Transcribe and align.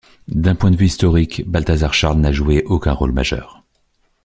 D'un 0.29 0.55
point 0.55 0.71
de 0.71 0.77
vue 0.77 0.87
historique, 0.87 1.47
Balthazar-Charles 1.47 2.17
n'a 2.17 2.31
joué 2.31 2.63
aucun 2.65 2.91
rôle 2.93 3.11
majeur. 3.11 3.63